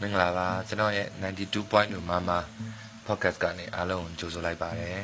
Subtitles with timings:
[0.00, 1.08] မင်္ဂလာပါကျွန်တော်ရဲ့
[1.58, 2.30] 92.2မမ
[3.06, 5.00] podcast ကနေအားလုံးကိုကြိုဆိုလိုက်ပါတယ်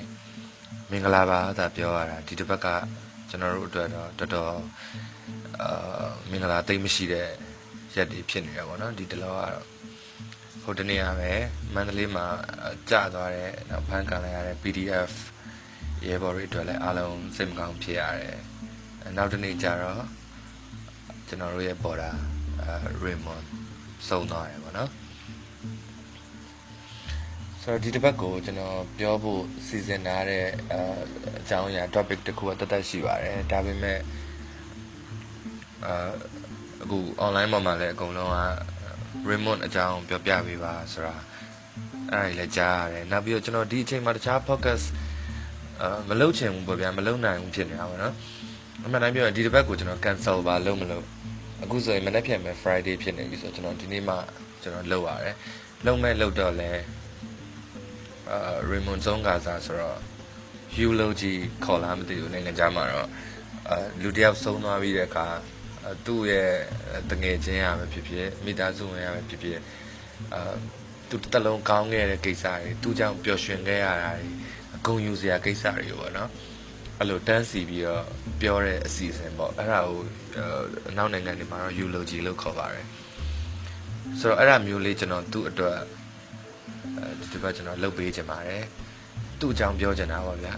[0.90, 2.66] မင်္ဂလာပါသာပြောရတာဒီတစ်ပတ်က
[3.29, 4.54] ကျွန်တော်တို့အတွက်တော့တော်တော်
[5.62, 7.29] အာမင်္ဂလာသိမ့်မရှိတဲ့
[7.95, 9.77] ရက်တွေဖြစ်နေတာပေါ့နော်ဒီတလောကတော့ဟို
[10.79, 11.32] တနေ့ကပဲ
[11.75, 12.27] မန္တလေးမှာ
[12.91, 15.12] ကြာသွားတဲ့နောက်ဖန်ကန်လိုက်ရတဲ့ PDF
[16.07, 18.38] ရဲဘော်တွေအတွက်လည်းအားလုံးစိတ်မကောင်းဖြစ်ရတယ်
[19.16, 20.02] နောက်တနေ့ကျတော့
[21.28, 22.11] ကျွန်တော်တို့ရဲ့ပေါ်တာ
[22.62, 22.73] အာ
[23.05, 23.45] Raymond
[24.09, 24.91] စုံသွားတယ်ပေါ့နော်
[27.62, 30.75] ဆိုတော့ဒီတစ်ပတ်ကိုကျွန်တော်ပြောဖို့စီစဉ်ထားတဲ့အ
[31.39, 33.98] အကြောင်းအရာ topic တစ်ခုကတသက်ရှိပါတယ်ဒါပေမဲ့
[35.87, 36.11] အာ
[36.83, 38.39] အခု online ပေါ်မှာလည်းအကုန်လုံးက
[39.30, 41.14] remote အကြောင်းပြောပြပေးပါဆိုတာ
[42.12, 44.86] အဲ့ဒါလည်းကြားရတယ်နောက်ပြီးတော့ကျွန်တော်ဒီအချိန်မှာတခြား podcast
[45.82, 48.14] အာမလုပ်ချင်ဘူးပေါ့ဗျာမလုပ်နိုင်ဘူးဖြစ်နေတာပေါ့နော်
[48.84, 51.05] အမှန်တမ်းပြောရင်ဒီတစ်ပတ်ကိုကျွန်တော် cancel ပါလုပ်မလို့
[51.62, 54.14] အခုဆိုရင်မနေ့ပြန်မဲ့ Friday ဖြစ်နေပြီဆိုတော့ကျွန်တော်ဒီနေ့မှ
[54.62, 55.36] ကျွန်တော်လုပ်ရတယ်
[55.86, 56.70] လုပ်မဲ့လုပ်တော့လဲ
[58.30, 59.98] အာ Raymond Zone ကစားဆိုတော့
[60.78, 63.08] you လို့ကြီးခေါ်လာမသိဘူးနိုင်ငံခြားမှာတော့
[63.69, 65.38] အာလူတယောက်ဆုံးသွားပြီးတဲ့အခါအာ
[66.07, 66.51] သူ့ရဲ့
[67.11, 69.59] တငယ်ချင်းရပဲဖြစ်ဖြစ်မိသားစုဝင်ရပဲဖြစ်ဖြစ်
[70.34, 70.55] အာ
[71.09, 74.29] သူတစ်တလုံးကောင်းခဲ့တဲ့ကိစ္စတွေသူကြောင့်ပျော်ရွှင်ခဲ့ရတာတွေ
[74.75, 76.31] အကုန်ယူစရာကိစ္စတွေပေါ့နော်
[76.99, 78.05] အဲ့လိုတန်းစီပြီးတော့
[78.41, 80.01] ပြောတဲ့အစီအစဉ်ပေါ့အဲ့ဒါကို
[80.89, 82.87] အနောက်နိုင်ငံတွေမှာတော့ eulogy လို့ခေါ်ပါတယ်
[84.21, 85.79] ဆိုတော့အဲ့ဒါမျိုးလေးကျွန်တော်သူ့အတွက်
[86.99, 88.62] အဲဒီတစ်ပတ်ကျွန်တော်လုပ်ပေးချင်ပါတယ်
[89.41, 90.55] သူ့အကြောင်းပြောချင်တာပါဗျာ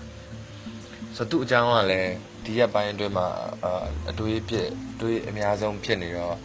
[1.16, 2.12] ဆိုတော့သူ့အကြောင်းကလည်း
[2.44, 3.28] ဒီရက်ပိုင်းအတွင်းမှာ
[3.64, 4.68] အာအတွေးဖြစ်
[5.00, 6.36] တွေးအများဆုံးဖြစ်နေတော့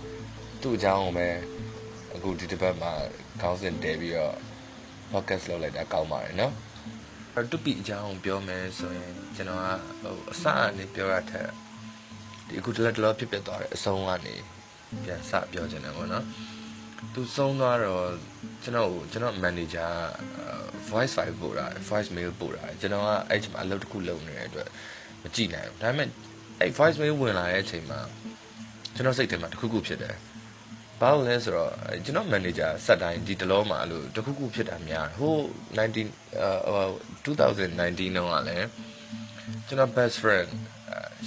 [0.61, 1.27] သူ့အကြောင်းကိုပဲ
[2.15, 2.91] အခုဒီတစ်ပတ်မှာ
[3.41, 4.35] ခေါင်းစဉ်တဲပြီးတော့
[5.11, 6.53] podcast လုပ်လိုက်တာကောင်းပါတယ်နော်
[7.33, 9.67] အဲ့တူပီအကြောင်းကိုပြောမယ်ဆိုရင်ကျွန်တော်က
[10.03, 11.47] ဟိုအစအနေပြောရတဲ့
[12.47, 14.35] ဒီအခုတလက်တလောဖြစ်ပျက်သွားတဲ့အဆုံးကနေ
[15.03, 16.25] ပြန်စပြောချင်တယ်ပေါ့နော်
[17.13, 18.05] သူဆုံးသွားတော့
[18.63, 19.91] ကျွန်တော်ကျွန်တော် manager
[20.89, 24.69] voice file ပို့တာ voice mail ပို့တာကျွန်တော်ကအဲ့ချိန်မှာအလုပ်တစ်ခုလုပ်နေတဲ့အတွက်
[25.24, 26.08] မကြည့်နိုင်ဘူးဒါပေမဲ့
[26.60, 28.00] အဲ့ voice mail ဝင်လာတဲ့အချိန်မှာ
[28.94, 30.16] ကျွန်တော်စိတ်ထဲမှာတစ်ခုခုဖြစ်တယ်
[31.00, 31.72] ဘာလို့လဲဆိုတော့
[32.04, 35.36] ကျွန်တော် manager ဆက်တိုင်းဒီတလောမှာအဲ့လိုတစ်ခုခုဖြစ်တာများဟို
[35.78, 35.80] 19
[37.24, 38.68] 2019တုန်းကလည်း
[39.66, 40.48] ကျွန်တော် best friend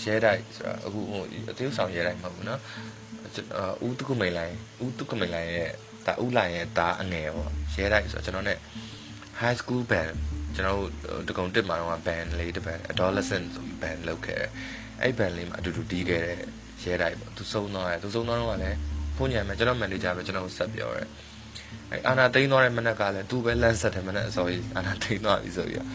[0.03, 2.59] ရဲတိုက်ဆိုတာအခုဟိုအသေးဆောင်ရဲတိုက်မဟုတ်ဘူးเนาะ
[3.85, 5.71] ဦးတုကမိန်လိုင်းဦးတုကမိန်လိုင်းရဲ့
[6.05, 8.51] ဒါဦးလိုင်းရဲ့ဒါအငယ်ပေါ့ရဲတိုက်ဆိုတော့ကျွန်တော် ਨੇ
[9.41, 10.16] high school band
[10.54, 14.50] ကျွန်တော်တို့တကုံတစ်မှာတော့ band လေးတစ် band adolescent ဆိုပြီး band လုပ်ခဲ့တယ်
[15.03, 16.38] အဲ့ band လေးမှာအတူတူတီးခဲ့တဲ့
[16.82, 18.78] ရဲတိုက်ပေါ့သူစုံသွားတယ်သူစုံသွားတော့လည်း
[19.16, 21.08] ဖုန်းညံမယ်ကျွန်တော် manager ပဲကျွန်တော်ဆက်ပြောတယ်
[21.91, 25.88] အဲ့အာနာသိန်းသွားတဲ့မနက်ကလည်းသူပဲလမ်းဆက်တယ်မနက်အစောကြီးအာနာသိန်းသွားပြီဆိုပြီးတော့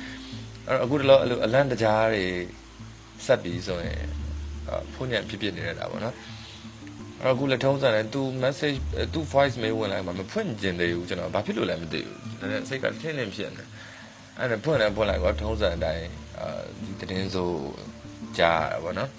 [0.67, 2.25] အဲ့တော့အခုတလောအဲ့လိုအလန့်တကြားတွေ
[3.25, 4.01] ဆက်ပြီးဆိုရင်
[4.93, 6.15] ဖုန်းညံဖြစ်ဖြစ်နေရတာပေါ့နော်
[7.21, 8.77] အဲ့တော့အခုလက်ထုံးစံတယ် तू message
[9.13, 13.63] तू voice mail ဝင်လိုက်မှာမဖွင့်ကျင်သေးဘူးကျွန်တော်ဘာဖြစ်လို့လဲမသိဘူးဒါနဲ့စိတ်ကထင်းထင်းဖြစ်နေ
[14.39, 16.07] အဲ့ဒါဖွင့်လည်းဖွင့်လိုက်တော့ထုံးစံအတိုင်း
[16.39, 16.61] အာ
[16.99, 17.49] ဒီတင်းဆို
[18.37, 19.09] ကြားရတာပေါ့နော်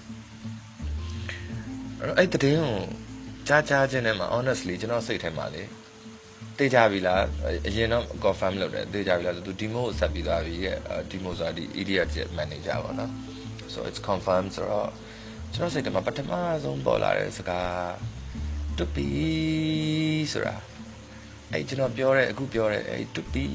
[1.99, 2.75] အဲ့တော့အဲ့တင်းကို
[3.47, 5.63] ကြားကြားချင်းနဲ့မှာ honestly ကျွန်တော်စိတ်ထဲမှာလေ
[6.57, 7.23] တေးကြပြီလား
[7.67, 10.77] အရင်တော့ confirm လုပ်တယ်တေးကြပြီလားဆိုသူ demo ကိုဆက်ပြီးသွားပြီရဲ့
[11.11, 13.11] demo ဆိုတာဒီ idiot ရဲ့ manager ပေါ့နော်
[13.73, 14.89] so it's confirmed ဆိုတော့
[15.53, 16.31] ကျွန်တော်စိတ်ထဲမှာပထမ
[16.63, 17.93] ဆုံးပေါ်လာတဲ့စကား
[18.77, 19.09] တူပီ
[20.31, 20.55] ဆိုတာ
[21.51, 23.45] အဲ့ကျွန်တော်ပြောတဲ့အခုပြောတဲ့အဲ့တူပီ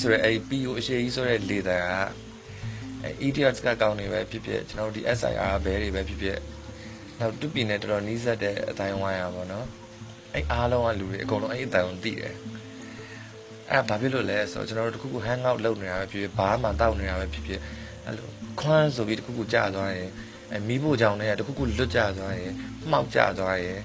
[0.00, 1.86] ဆိုတဲ့အဲ့ P ကိုအရှိကြီးဆိုတဲ့လေတံက
[3.02, 6.38] အဲ့ idiots ကကောင်းနေပဲဖြစ်ဖြစ်ကျွန်တော်ဒီ SIR ဘဲတွေပဲဖြစ်ဖြစ်
[7.18, 9.66] နောက်တူပီနဲ့တော်တော်နီးစပ်တဲ့အတိုင်းဝိုင်းရပါတော့
[10.34, 12.34] အဲ့အားလုံးကလူတွေအကုန်လုံးအဲ့အတိုင်းကိုသိတယ်
[13.70, 17.60] အဲ့ဘာဖြစ်လို့လဲဆိုတော့ကျွန်တော်တို့တခုခု hang out လုပ်နေတာပဲဖြစ်ဖြစ်ဘာမှတောက်နေတာပဲဖြစ်ဖြစ်
[18.04, 18.28] အဲ့လို
[18.60, 20.10] ခွန်းဆိုပြီးတခုခုကြာသွားရင်
[20.52, 22.52] အဲမီးဖို့ကြောင်တွေကတခုခုလွတ်ကြသွားရင်
[22.90, 23.80] မှောက်ကြသွားရင်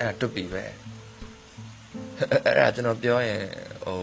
[0.00, 0.64] အဲ့တွတ်ပြီပဲ
[2.20, 3.40] အဲ့ဒါကျွန်တော်ပြောရင်
[3.84, 3.98] ဟို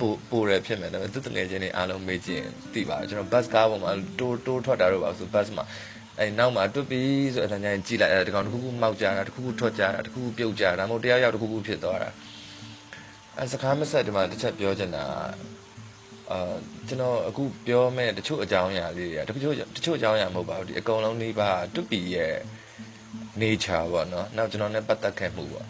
[0.00, 5.64] ပို့ပို့ရဖြစ်မယ်ဒါပေမဲ့သူတငယ်ချင်းတွေအားလုံးမေးကြည့်ရင်သိပါတယ်ကျွန်တော်ဘတ်ကားပေါ်မှာတိုးတိုးထွက်တာတော့ပါဆိုဘတ်မှာ
[6.18, 7.02] အဲနောက်မှာတွတ်ပြီ
[7.34, 12.10] ဆိုတော့ညာကြည့်လိုက်အဲတကောင်တခုခုမှောက်ကြတာတခုခုထွက်ကြတာတခုခုပြုတ်ကြတာဒါမှမဟုတ်တရားရောက်တခုခုဖြစ်သွားတာ
[13.38, 15.04] အဲစကားမဆက်ဒီမှာတစ်ချက်ပြောချင်တာ
[16.30, 16.54] အာ
[16.88, 22.34] ကျွန်တော်အခုပြောမဲ့တချို့အကြောင်းအရာလေးတွေကတချို့တချို့အကြောင်းအရာမဟုတ်ပါဘူးဒီအကုန်လုံးနှိပါတွပီရဲ့
[23.40, 25.66] nature ပေါ့နော်နောက်ကျွန်တော်နဲ့ပတ်သက်ခဲ့မှုပေါ့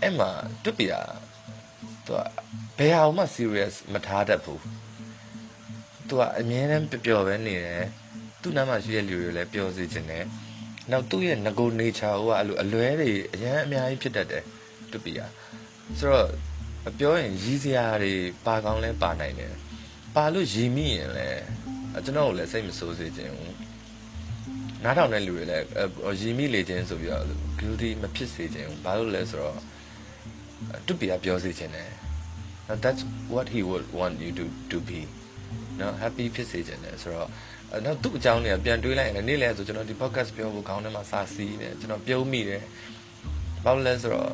[0.00, 0.30] အဲ့မှာ
[0.64, 0.94] တွပီက
[2.06, 2.20] သူက
[2.78, 4.62] ဘယ်အောင်မှ serious မထားတတ်ဘူး
[6.08, 7.84] သူကအမြဲတမ်းပျော်ပျော်ပဲနေတယ်
[8.42, 10.24] သူ့နားမှာရှိတဲ့လူတွေလည်းပျော်စေခြင်းနဲ့
[10.90, 14.44] နောက်သူ့ရဲ့ငကို nature ဟိုကအဲ့လိုအလွဲတွေအရင်အများကြီးဖြစ်တတ်တယ်
[14.92, 15.20] တွပီက
[15.98, 16.28] ဆိုတော့
[16.98, 18.14] ပြောရင်ရီးစရာတွေ
[18.46, 19.54] ပါကောင်းလဲပါနိုင်တယ်
[20.14, 21.28] ပပါလို့ရည်မိရင်လဲ
[22.04, 23.54] ကျွန်တော်ကိုလည်းစိတ်မဆိုးစေချင်ဘူး
[24.84, 25.64] နားထောင်တဲ့လူတွေလည်း
[26.20, 27.24] ရည်မိလေခြင်းဆိုပြီးတော့
[27.58, 29.58] guilty မဖြစ်စေချင်ဘူးဘာလို့လဲဆိုတော့
[30.86, 31.90] တူပီကပြောစေချင်တယ်
[32.84, 33.02] that's
[33.34, 35.00] what he would want you to to be
[35.80, 37.28] နော် happy ဖြစ်စေချင်တယ်ဆိုတော့
[37.84, 42.62] နောက်သူ့အကြောင်းတွေကပြန်တွေးလိုက်ရင်နေ့လဲဆိုကျွန်တော်ဒီ podcast ပြောဖို့ခေါင်းထဲမှာစာစီးနေကျွန်တော်ပြုံးမိတယ်
[43.64, 44.30] ဘာလို့လဲဆိုတော့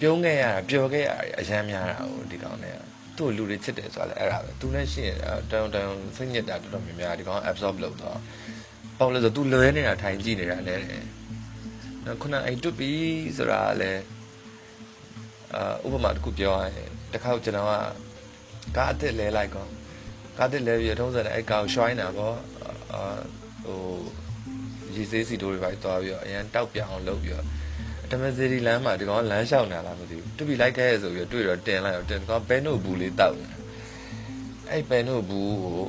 [0.00, 2.78] ပြုံးခဲ့ရတာပျော်ခဲ့ရတာအရန်များတာဟိုဒီကောင်တွေက
[3.16, 5.16] သူ့လူတွေချစ်တယ်ဆိုတာလည်းအဲ့ဒါပဲသူလည်းရှိရင်
[5.50, 8.16] တောင်တောင်စိတ်ညစ်တာတော်တော်များများဒီကောင် absorb လုပ်တော့
[8.98, 10.82] ဘာလို့လဲဆိုတော့ तू လွဲနေတာထိုင်ကြည့်နေတာလည်း
[12.04, 12.92] နော်ခုနအဲ့တွပြီ
[13.36, 14.00] ဆိုတာလည်း
[15.54, 17.72] အာဥပမာတစ်ခုပြောရရင်တစ်ခါကျွန်တော်က
[18.76, 19.66] ကားအစ်စ်လဲလိုက်ကော
[20.38, 22.36] ကားတစ်လဲပြီးထုံးစံတဲ့အဲ့ကောင်ရွှိုင်းတာပေါ့
[22.92, 23.02] အာ
[23.64, 23.80] ဟို
[24.94, 27.46] ရေစေးစီတိုးတွေပဲသွားပြီးတော့အရန်တောက်ပြအောင်လုပ်ပြီးတော့
[28.10, 33.48] တမစီရီလမ်းမှာဒီကောင်လမ်းလျှောက်နေတာလားမသိဘူးတူပြီးလိုက်ခဲ့ဆိုပြီးတော့တွေ့တော့တင်လိုက်တော့တင်ကောင်ဘဲနို့ဘူးလေးတောက်နေ
[34.70, 35.80] အဲ့ဘဲနို့ဘူးကို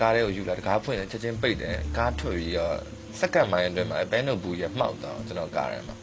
[0.00, 2.76] ကားထဲကိုယူလာတကားဖွင့်တယ်ချက်ချင်းပိတ်တယ်ကားထွက်ပြီးတော့
[3.20, 5.96] စက္ကန့်မိုင်းအတွင်းမှာဘဲနို့ဘူးရမှောက်တော့ကျွန်တော်ကားထဲမှာ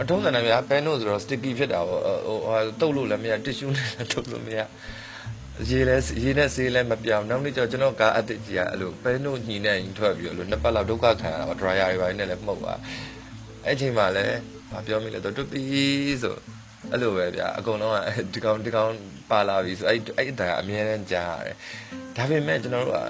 [0.00, 4.60] အထုံးစံတယ်ဗျာဘဲနို့ဆိုတော့ sticky ဖြစ်တာပေါ့ဟိုဟိုတုတ်လို့လည်းမရ tissue နဲ့လည်းတုတ်လို့မရ
[5.68, 12.78] ရေလဲရေနဲ့ဆေးလဲမပြောင်းနောက်နေ့ကျကျွန်တော်ကားအစ်စ်ကြီးကအဲ့လိုပဲနို့ညီနဲ့ရင်ထွက်ပြီးလို့နှစ်ပတ်လောက်ဒုက္ခခံရတာပေါ့ dryer တွေပိုင်းနဲ့လည်းမှုတ်သွား
[13.66, 14.38] အဲ့ချိန်မှာလည်း
[14.72, 15.64] မပြောမိလဲတော့တွပြီ
[16.22, 16.36] ဆို
[16.90, 17.98] အဲ့လိုပဲဗျာအကုန်လုံးက
[18.32, 18.92] ဒီကောင်ဒီကောင်
[19.30, 21.56] ပါလာပြီဆိုအဲ့အဲ့အတန်အမြဲတမ်းကြားရတယ်
[22.16, 23.00] ဒါပေမဲ့ကျွန်တော်တို့က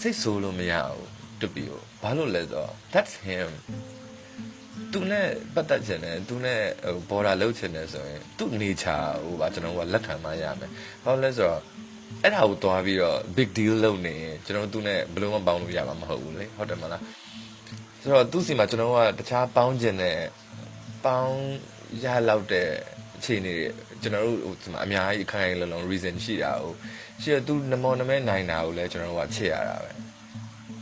[0.00, 1.08] စိတ်ဆိုးလို့မရဘူး
[1.40, 3.48] တွပြီကိုဘာလို့လဲဆိုတော့ that's him
[4.94, 10.70] သူနဲ့ပတ်သက်ချင်တယ်သူနဲ့ဟို border လောက်ချင်တယ်ဆိုရင်သူ့ nature ဟိုပါကျွန်တော်ကလက်ခံမှရမယ်
[11.04, 11.60] ဘာလို့လဲဆိုတော့
[12.22, 17.02] အဲ့ဒါကိုသွားပြီးတော့ big deal လုပ်နေရင်ကျွန်တော်သူနဲ့ဘယ်လိုမှပေါင်းလို့ရမှာမဟုတ်ဘူးလေဟုတ်တယ်မလား
[18.02, 20.18] ဆိုတော့သူ့စီမှာကျွန်တော်ကတခြားပေါင်းကျင်တဲ့
[21.04, 21.36] ပေါင်း
[22.04, 22.68] ရလောက်တဲ့
[23.16, 23.66] အခြေအနေတွေ
[24.02, 26.72] ကျွန်တော်တို့ဟိုဒီမှာအများကြီးခိုင်ခိုင်လုံလုံ reason ရှိတာဟို
[27.22, 30.03] ရှိရသူနမောနမဲနိုင်တာကိုလည်းကျွန်တော်တို့ကချစ်ရတာပဲ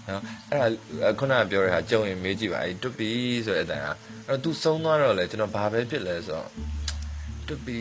[0.09, 0.71] နော်အဲ့
[1.03, 3.11] ဒါခုနကပြောတဲ့ဟာကြုံရင်မေးကြည့်ပါအဲ့တွတ်ပြီ
[3.47, 3.93] ဆိုတဲ့အတိုင်းဟာ
[4.29, 6.49] အဲ့တော့ तू ဆုံးသွားတော့လေကျွန်တော်ဘာပဲဖြစ်လဲဆိုတော့
[7.47, 7.81] တွတ်ပြီ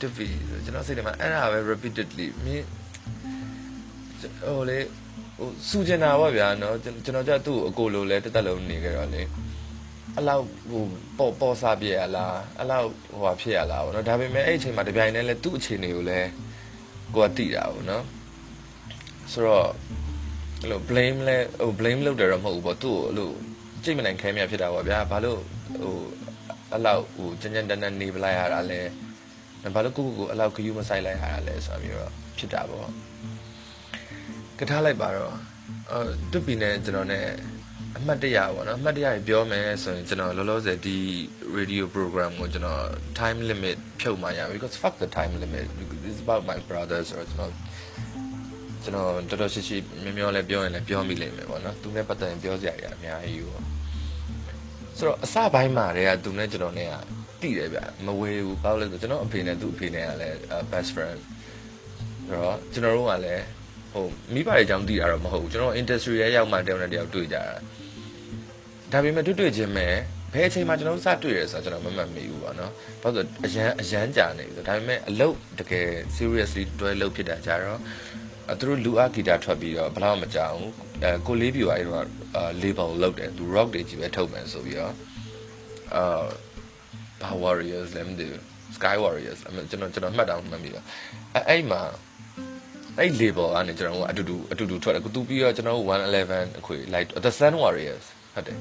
[0.00, 0.28] တွတ်ပြီ
[0.64, 2.66] ကျွန်တော်စိတ်ထဲမှာအဲ့ဒါပဲ repeatedly မင်း
[4.46, 4.78] ဟိုလေ
[5.38, 9.22] ဟိုစူကျင်တာပေါ့ဗျာနော်ကျွန်တော်ကြသူ့အကိုလိုလဲတက်တက်လုံးနေကြတော့လေ
[10.18, 10.84] အလောက်ဟို
[11.18, 16.20] ပေါ်ပေါ်စားပြရလားအလောက်ဟိုဟာဖြစ်ရလားဗောနော်ဒါပေမဲ့အဲ့အချိန်မှာတပြိုင်တည်းလဲသူ့အခြေအနေကိုလဲ
[17.14, 18.04] ကိုကတိတာဗောနော်
[19.32, 19.68] ဆိုတော့
[20.62, 23.30] အဲ့လို blame လဲဟို blame လုပ်တယ်တော့မဟုတ်ဘူးပေါ့သူ့ကိုအဲ့လို
[23.84, 25.40] ကြိတ်မနိုင်ခဲမြဖြစ်တာပေါ့ဗျာဘာလို့
[25.80, 25.96] ဟို
[26.72, 28.80] အဲ့လောက်ဟိုကြမ်းကြမ်းတမ်းတမ်းနေပလိုက်ရတာလဲ
[29.74, 32.88] ဘာလို့ကိုကိုကိုအဲ့လောက်ဂယူးမဆိုင်လိုက်ရတာလဲဆိုပြီးတော့ဖြစ်တာပေါ့
[34.58, 35.34] ကထားလိုက်ပါတော့
[35.90, 36.00] အဲ
[36.32, 37.26] တွပီနဲ့ကျွန်တော်နဲ့
[37.98, 40.98] အမှတ်တရပေါ့နော်အမှတ်တရပြောမယ်ဆိုရင်ကျွန်တော်လောလောဆယ်ဒီ
[41.56, 42.82] radio program ကိုကျွန်တော်
[43.20, 45.66] time limit ဖြုတ်မှရ because fuck the time limit
[46.08, 47.52] it's about my brothers ဆိုတော့ကျွန်တော်
[48.84, 53.62] ကျွန်တော်တော်တော်ရှိရှိမျောမျောလဲပြောရင်လည်းပြောမိလိမ့်မယ်ပေါ့နော်သူနဲ့ပတ်သက်ရင်ပြောစရာတွေအများကြီးပေါ့
[54.98, 56.94] ဆိုတော့အစပိုင်းမှာတည်းကသူနဲ့ကျွန်တော်နဲ့က
[57.42, 60.36] တိတယ်ဗျမဝေဘူးဘာလို့လဲဆိုကျွန်တော်အဖေနဲ့သူ့အဖေနဲ့ကလည်း
[60.70, 61.18] best friend
[62.26, 63.44] ဆိုတော့ကျွန်တော်တို့ကလည်း
[63.92, 67.42] ဟိုမိဘတွေအကြောင်းသိတာတော့မဟုတ်ဘူးကျွန်တော် industry ရဲ့ရောက်မှတယောက်နဲ့တယောက်တွေ့ကြတာ
[68.92, 69.94] ဒါပေမဲ့တွေ့တွေ့ချင်းမဲ့
[70.32, 77.80] ဘယ်အချိန်မှကျွန်တော်တို့စတွေ့ရဲဆိုတော့ကျွန်တော်မမှတ်မိဘူးပေါ့နော်ဘာလို့အရန်အရန်ကြာနေပြီဆိုဒါပေမဲ့အလုပ်တကယ် seriously တွဲလုပ်ဖြစ်တာကြတော့
[78.60, 82.04] သူတို့လူအဂီတာထွက်ပြီးတော့ဘလောက်မကြောက်ဘူးအဲကိုလေးပြူအဲ့တော့
[82.36, 84.94] အာ label လောက်တယ်သူ rock တွေကြီးပဲထုတ်မယ်ဆိုပြီးတော့
[85.94, 86.24] အာ
[87.22, 88.40] ဘာ warriors လည်းမသိဘူး
[88.76, 89.38] sky warriors
[89.70, 90.82] ကျွန်တော်ကျွန်တော်မှတ်တောင်မှတ်မိပါ
[91.34, 91.82] အဲအဲ့မှာ
[92.98, 95.78] အဲ့ label ကနေကျွန်တော်ကအတူတူအတူတူထွက်တယ်သူပြီးတော့ကျွန်တော်
[96.20, 98.56] 111အခွေ like the sun warriors ဟုတ်တယ်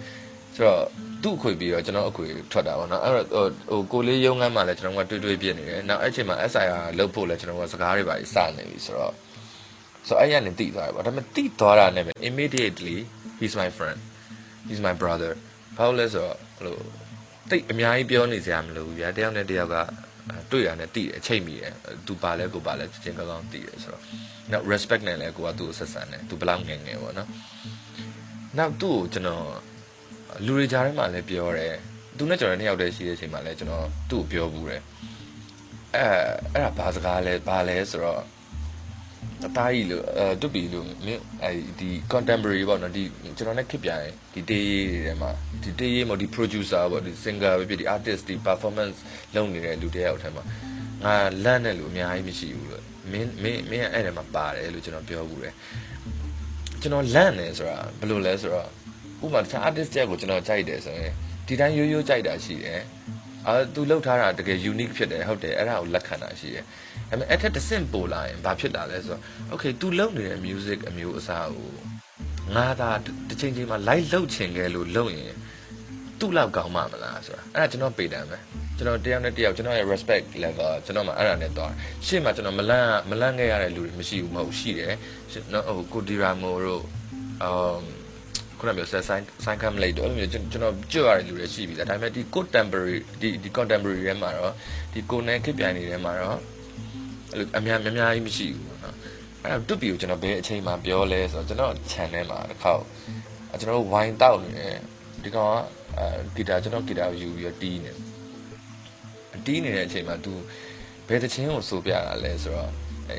[0.56, 0.82] ဆိုတော့
[1.24, 9.14] သူ့အခွေပြီးတော့ကျွန်တော်အခွေထွက်တာပေါ့နော်အဲ့တော့ဟိုကိုလေးရုံးခန်းမှာလည်းကျွန်တော်ကတွေ့တွေ့ပြနေတယ်နောက်အဲ့ချိန်မှာ SIR လုတ်ဖို့လည်းကျွန်တော်ကစကားတွေပါစနေပြီဆိုတော့
[10.08, 12.98] ဆိုအဲ့ရနေတိသွားတယ်ပေါ့ဒါပေမဲ့တိသွားတာနဲ့ပဲ immediately
[13.40, 14.00] he's my friend
[14.70, 15.32] he's my brother
[15.78, 16.76] ဘာလို့လဲဆိုတော့ဟို
[17.50, 19.76] တိတ်အများကြီးပြောနေစရာမလိုဘူးဗျာတယောက်နဲ့တယောက်က
[20.52, 21.74] တွေ့ရနဲ့တိတယ်အချိန်မိတယ်
[22.08, 24.04] သူပါလဲကိုပါလဲချင်းကောင်းကောင်းတိတယ်ဆိုတော့
[24.52, 27.30] နောက် respect နဲ့လဲကိုကသူ့ကိုဆက်ဆံတယ်သူဘလောက်ငယ်ငယ်ပေါ့နော်
[28.58, 29.46] နောက်သူ့ကိုကျွန်တော်
[30.46, 31.76] လူတွေကြားထဲမှာလည်းပြောတယ်
[32.18, 34.82] သူနဲ့ကျွန်တော်နှစ်ယောက်တည်းရှိတဲ့အချိန်မှာလည်းကျွန်တော်သူ့ကိုပြောဘူးတယ်
[35.96, 36.06] အဲ
[36.54, 38.22] အဲ့ဒါဘာစကားလဲဘာလဲဆိုတော့
[39.48, 43.04] အသားကြီးလို့အဲတွပြီလို့မင်းအဲဒီ contemporary ပေါ့နော်ဒီ
[43.38, 45.32] ကျွန်တော်နဲ့ခစ်ပြိုင်ဒီတေးရေးတွေထဲမှာ
[45.64, 48.98] ဒီတေးရေးမို့ဒီ producer ပေါ့ဒီ singer ပဲဖြစ်ဒီ artist ဒီ performance
[49.36, 50.44] လုပ်နေတဲ့လူတယောက်ထဲမှာ
[51.04, 55.54] ငါလန့်တဲ့လူအများကြီးမရှိဘူးလို့မင်းမင်းမင်းအဲ့ထဲမှာပါတယ်လို့ကျွန်တော်ပြောဘူးတယ်
[56.82, 58.68] ကျွန်တော်လန့်နေဆိုတာဘယ်လိုလဲဆိုတော့
[59.26, 61.14] ဥပမာတခြား artist တယောက်ကိုကျွန်တော်ကြိုက်တယ်ဆိုရင်
[61.48, 62.82] ဒီတိုင်းရိုးရိုးကြိုက်တာရှိတယ်
[63.48, 66.68] အာသူလှုပ်ထားတာတကယ် unique ဖြစ်တယ်ဟုတ်တယ်အဲ့ဒါကိုလက်ခံတာရှိတယ်ဒါ
[67.10, 69.22] ပေမဲ့အဲ့ထက်တစ်ဆင့်ပိုလာရင်ဘာဖြစ်လာလဲဆိုတော့
[69.54, 71.72] okay तू လုပ်နေတဲ့ music အမျိုးအစားကို
[72.56, 72.90] ငါသာ
[73.30, 75.34] တစ်ချိန်ချိန်မှာ live လုပ်ချင်ခဲ့လို့လုပ်ရင်
[76.20, 78.38] သူ့လောက်ကောင်းမှမလားဆိုတာအဲ့ဒါကျွန်တော်ပေတမ်းပဲ
[78.78, 81.72] ကျွန်တော်တယောက်နဲ့တယောက်ကျွန်တော်ရဲ့ respect level ကျွန်တော်မှအဲ့ဒါနဲ့သွား
[82.06, 84.94] ရှေ့မှာကျွန်တော်မလန့်မလန့်ခဲ့ရတဲ့လူတွေမရှိဘူးမဟုတ်ရှိတယ်
[85.54, 86.84] နော်ဟိုကိုဒီရာမိုတို့
[87.44, 87.82] အမ်
[88.61, 94.53] ခုနကပြောဆက်ဆိုင်ဆိုင်ကမ်လိုက်တော့အဲ့လိုမျိုးကျွန်တော်ကြွရတဲ့လူတွေရှိပြီလားဒါပေမဲ့ဒီ contemporary ဒီဒီ contemporary ထဲမှာတော့
[94.93, 96.39] ဒီကိုနဲ့ခစ်ပြိုင်နေထဲမှာတော့
[97.33, 98.95] အဲ့လိုအများအများကြီးမရှိဘူးเนาะ
[99.43, 102.83] အဲ့တော့တွတ်ပီကိုကျွန်တော်ဘယ်အချိန်မှပြောလဲဆိုတော့ကျွန်တော် channel မှာတစ်ခေါက်
[103.61, 104.77] ကျွန်တော်ဝိုင်းတောက်နေတယ်
[105.23, 105.57] ဒီကောင်က
[105.99, 107.93] အဲဂီတာကျွန်တော်ဂီတာကိုယူပြီးတော့တီးနေ
[109.47, 110.33] တီးနေတဲ့အချိန်မှာ तू
[111.09, 112.71] ဘယ်တချင်းကိုဆိုပြတာလဲဆိုတော့
[113.11, 113.19] အဲ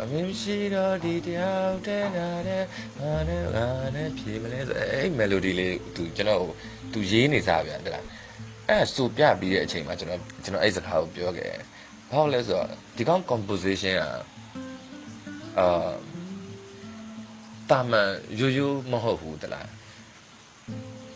[0.00, 2.64] အမင်းရှိတော့ဒီတယောက်တည်းနာတဲ့
[2.98, 6.40] ဘာနဲ့ဘာနဲ့ဖြေမလဲဆိုအဲ့ melody လေး तू ကျွန်တော်
[6.92, 8.04] तू ရေးနေစားဗျာတလား
[8.68, 11.52] အဲ့ဆိုပြပြီးတဲ့အချိန်မှာကျွန်တော်ကျွန်တော်အဲ့စကားကိုပြောခဲ့
[12.10, 12.66] ဘာလို့လဲဆိုတော့
[12.96, 14.10] ဒီကောင် composition อ่ะ
[15.58, 15.90] အာ
[17.70, 19.68] တာမန်ရိုးရိုးမဟုတ်ဘူးတလား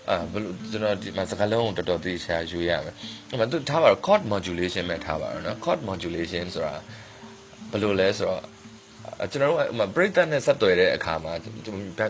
[0.09, 2.95] အာဘယ်လိုကျွန်တော်ဒီမှာစကားလုံးကိုတော်တော်သိချာယူရမယ်။
[3.31, 6.75] အဲ့မှာသူထားပါတော့ chord modulation ပဲထားပါတော့နော် chord modulation ဆိုတာ
[7.71, 8.43] ဘယ်လိုလဲဆိုတော့
[9.32, 11.34] ကျွန်တော်တို့ဟို break that နဲ့ဆက်သွယ်တဲ့အခါမှာ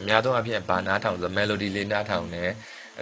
[0.02, 2.52] အများသောအားဖြင့်ဘာနားထောင်ဆို melody လေးနားထောင်တယ်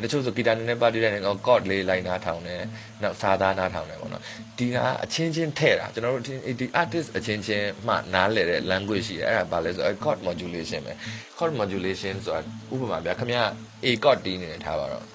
[0.03, 2.61] တချို့ဆိုဂီတာနည်းနည်းပါတီးတဲ့နေကော chord လေးလိုက်နားထောင်တယ်
[3.01, 4.23] နောက်စာသားနားထောင်တယ်ပေါ့နော်
[4.57, 6.23] ဒီကအချင်းချင်းထဲ့တာကျွန်တော်တို့
[6.59, 10.93] ဒီ artist အချင်းချင်းမှနားလည်တဲ့ language ရှိတယ်အဲ့ဒါဘာလဲဆိုတော့ chord modulation ပဲ
[11.37, 12.41] chord modulation ဆိုတာ
[12.73, 13.37] ဥပမာဗျာခင်ဗျ
[13.85, 15.05] A chord တီးနေတယ်ထားပါတော့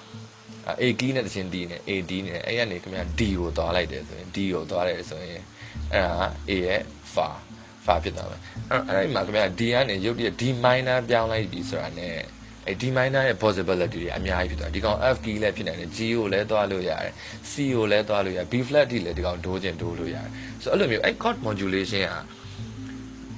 [0.81, 5.41] A key နဲ့တချင်းတီးနေ A D နဲ့အဲ့ကနေခင်ဗျ D ကိုသွားလိုက်တယ်ဆိုရင် D ကိုသွားလိုက်တယ်ဆိုရင်
[5.93, 6.81] အဲ့ဒါ A ရဲ့
[7.13, 7.27] fa
[7.90, 12.06] fa ဖြစ်သွားမယ်အဲ့အဲ့ဒီမှာခင်ဗျ D ကနေရုပ်တရက် D minor ပြောင်းလိုက်ပြီဆိုတာ ਨੇ
[12.66, 17.12] အဲ D minor ရဲ့ possibility တွေအများကြီးဖြစ်သွားဒီကောင် F key လည်းဖြစ်နိုင်တယ် G ကိုလည်းသွားလို့ရတယ်
[17.50, 20.28] C ကိုလည်းသွားလို့ရတယ် B flat ထိလည်းဒီကောင်ဒိုးခြင်းဒိုးလို့ရတယ်
[20.62, 22.22] ဆိုတော့အဲ့လိုမျိုးအဲ့ chord modulation อ่ะ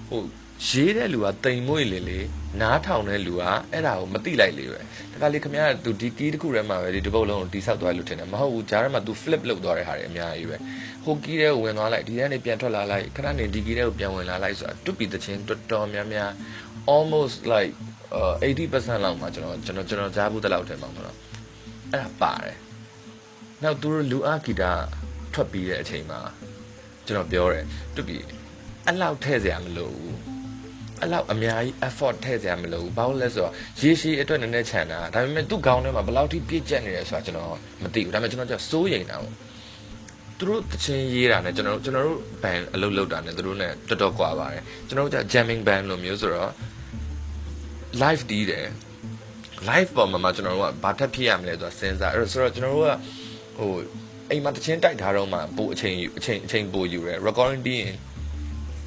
[0.09, 0.21] ဟို
[0.68, 2.20] ရေးတဲ့လူကတိမ်မွေ့လေလေ
[2.62, 4.80] နားထောင်တဲ့လူကအဲ့ဒါကိုမသိလိုက်လေပဲ
[5.12, 10.58] တခါလေခမရသူဒီကီးတစ်ခုထဲမှာပဲဒီတပုတ်လုံးကိုတိဆောက်သွားလို့ထင်တယ်မဟုတ်ဘူးဂျားထဲမှာ तू flip လုပ်သွားတဲ့ဟာတွေအများကြီးပဲ
[11.06, 16.32] ဟိုကီးတဲ့ကိုဝင်သွားလိုက်ဒီထဲနေပြန်ထွက်လာလိုက်ခဏနေဒီကီးတဲ့ကိုပြန်ဝင်လာလိုက်ဆိုတာတွပီတချင်းတော်တော်များများ
[16.96, 17.74] almost like
[18.44, 21.18] 80%လောက်မှာကျွန်တော်ကျွန်တော်ကျွန်တော်ကြားဘူးတလောက်ထဲမှာဆိုတော့
[21.92, 22.58] အဲ့ဒါပါတယ်
[23.64, 24.72] နောက်သူတို့လူအားဂီတာ
[25.34, 26.20] ထွက်ပြီးတဲ့အချိန်မှာ
[27.06, 28.16] ကျွန်တော်ပြောတယ်တွပီ
[28.86, 30.33] အဲ့လောက်ထည့်စရာမလိုဘူး
[31.02, 37.50] အဲ့လောက်အများကြီး effort ထည့်စရာမလိုဘူးဘာလို့လဲဆိုတော့ရေရှည်အတွက်နည်းနည်းခြံတာဒါပေမဲ့သူ့ခေါင်းထဲမှာဘယ်လောက်ထိပြည့်ကျက်နေလဲဆိုတာကျွန်တော်
[37.84, 39.34] မသိဘူးဒါပေမဲ့ကျွန်တော်ကျစိုးရိမ်တာပေါ့
[40.38, 46.52] သူတို့တချင်းရေးတာနဲ့ကျွန်တော်တို့ကျွန်တော်တို့ band အလုပ်လုပ်တာနဲ့သူတို့ ਨੇ တော်တော်ကွာပါတယ်ကျွန်တော်တို့က jamming band လိုမျိုးဆိုတော့
[48.02, 48.68] live တီးတယ်
[49.70, 52.94] live ပေါ်မှာကျွန်တော်တို့ကဘာထပ်ဖြစ်ရမလဲဆိုတာစဉ်းစားအဲ့ဆိုတော့ကျွန်တော်တို့က
[53.58, 53.72] ဟို
[54.30, 57.96] အိမ်မှာတချင်းတိုက်ထားတော့မှပို့အချိန်အချိန်အချိန်ပို့ယူတယ် recording ပြီးရင်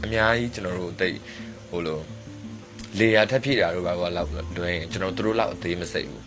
[0.05, 1.17] အများကြီးကျွန်တော်တို့တိတ်
[1.71, 2.01] ဟိုလို
[2.99, 6.25] လေယာထပ်ဖြစ်တာတို့ဘာဘာလောက်တွင်ကျွန်တော်တို့လောက်အသေးမစိတ်ဘူး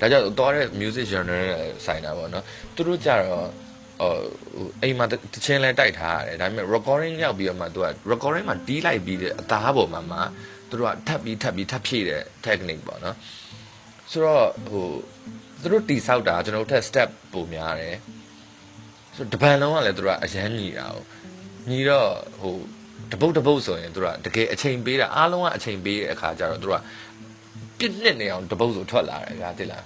[0.00, 1.44] ဒါကြောင့်တော့တဲ့ music genre နဲ့
[1.86, 3.46] ဆိုင်တာပေါ့နော်သူတို့ကြတော့
[4.00, 4.12] ဟို
[4.82, 10.18] အိမ်မှာတချင်းလဲတိုက်ထားရတယ်ဒါပေမဲ့ recording ရောက်ပြီးတော့မှသူက recording မှာတီးလိုက်ပြီးတဲ့အသားပေါ်မှာမှ
[10.68, 13.16] သူတို့ကထပ်ပြီးထပ်ပြီးထပ်ဖြည့်တဲ့ technique ပေါ့နော်
[14.10, 14.86] ဆိုတော့ဟို
[15.62, 17.96] သူတို့တီဆောက်တာကျွန်တော်တို့ထက် step ပိုများတယ်
[19.16, 20.96] ဆိုတော့တပန်လုံးကလည်းသူတို့ကအရန်ညီတာ哦
[21.70, 22.54] ညီတော့ဟို
[23.12, 26.82] တပုတ်တပုတ်ဆိုရင်သူတို့ကတကယ်အချိန်ပေးတာအားလုံးကအချိန်ပေးတဲ့အခါကျတော့သူတို့က
[27.78, 29.84] ပြစ်နှစ်နေအောင်တပုတ်ဆိုထွက်လာတယ်ဗျာတိလား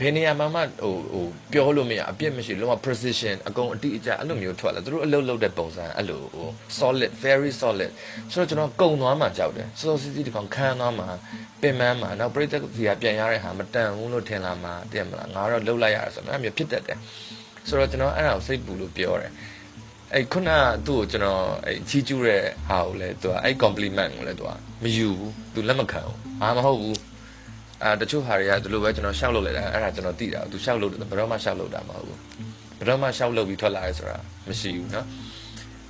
[0.00, 6.48] ဘယ်နေရာမှာမှဟိုဟိုပြောလို့မရအပြစ်မရှိလုံးဝ precision အကုန်အတိအကျအဲ့လိုမျိုးထွက်လာသူတို့အလုပ်လုပ်တဲ့ပုံစံအဲ့လိုဟို
[6.80, 7.90] solid very solid
[8.32, 11.04] ဆိုတော့ကျွန်တော်ကုံသွားမှကြောက်တယ်စောစောစီးစီးဒီကောင်ခန်းသွားမှ
[11.62, 16.98] ပင်မန်းမှနောက်ပြိတ္တစီကပြန်ရတဲ့ဟာမတန်ဘူးလို့ထင်လာမှတည်မလားငါတော့လှုပ်လိုက်ရတာဆိုတော့အဲ့မျိုးဖြစ်တတ်တယ်
[17.68, 19.32] ဆိုတော့ကျွန်တော်အဲ့ဒါကိုစိတ်ပူလို့ပြောတယ်
[20.13, 24.51] အဲ့ခုနကသူ့ကိုကျွန်တော်အဲ့ချီးကျူးတဲ့ဟာကိုလည်းသူကအဲ့ compliment ကိုလည်းသူက
[24.83, 26.99] မယူဘူးသူလက်မခံဘူးအာမဟုတ်ဘူး
[27.83, 32.19] အာတချို့ဟာတွေကဒီလိုပဲကျွန်တော်ရှောက်လုပ်လိုက်တာအဲ့ဒါကျွန်တော်သိတာသူရှောက်လုပ်တယ်ဘယ်တော့မှရှောက်လုပ်တာမဟုတ်ဘူး
[32.77, 35.05] ဘယ်တော့မှရှောက်လုပ်ပြီးထွက်လာရဲဆိုတာမရှိဘူးเนาะ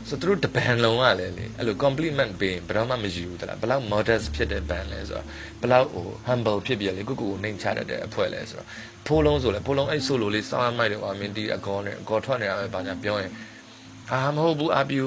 [0.09, 5.25] ဆိုတော့သူတို့တပန်လုံးကလည်းလေအဲ့လို compliment ပေးရင်ဘယ်တော့မှမယူဘူးတလားဘယ်လောက် modest ဖြစ်တဲ့ band လဲဆိုတော့
[5.61, 8.67] ဘယ်လောက်ဟို humble ဖြစ်ပြလေကိုကိုကိုနှိမ်ချတတ်တဲ့အဖွဲ့လဲဆိုတော့
[9.07, 13.31] ဖိုးလုံးဆိုလဲဖိုးလုံးအဲ့ solo လေးစောင်းမိုက်တယ်ကွာမင်းတီးအကောနဲ့အကောထွက်နေတာပဲဘာညာပြောရင်
[14.11, 15.05] အာမဟုတ်ဘူးအပြူ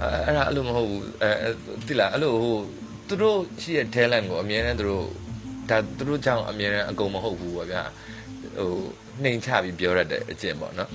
[0.00, 1.30] အဲ့ဒါအဲ့လိုမဟုတ်ဘူးအဲ
[1.86, 2.56] တိလားအဲ့လိုဟို
[3.08, 5.06] သူတို့ရှိတဲ့ talent ကိုအမြဲတမ်းသူတို့
[5.70, 7.82] ဒါသူတို့ကြောင့်အမြဲတမ်းအကုန်မဟုတ်ဘူးပေါ့ဗျာ
[8.58, 8.70] ဟို
[9.22, 10.88] နှိမ်ချပြီးပြောရတဲ့အကျင့်ပေါ့နော်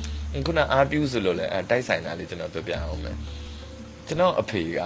[0.46, 3.16] ခုနအာပြူဆိုလို့လဲအဲတိုက်ဆိုင်တာလေးကျွန်တော်ပြောပြအောင်မယ်
[4.08, 4.80] ကျွန်တော်အဖေက